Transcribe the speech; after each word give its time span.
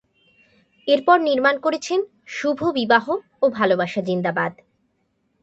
এরপর 0.87 1.17
নির্মাণ 1.19 1.55
করেছেন 1.59 1.99
‘শুভ 2.27 2.59
বিবাহ’ 2.75 3.05
ও 3.41 3.45
‘ভালোবাসা 3.49 4.01
জিন্দাবাদ’। 4.01 4.53